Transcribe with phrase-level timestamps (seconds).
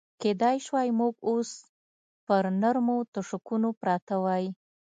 [0.21, 1.49] کېدای شوای موږ اوس
[2.25, 4.45] پر نرمو تشکونو پراته وای.